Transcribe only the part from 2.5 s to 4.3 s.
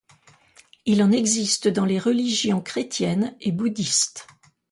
chrétiennes et bouddhiste.